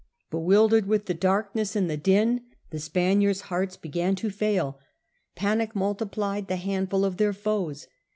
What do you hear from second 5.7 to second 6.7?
multiplied the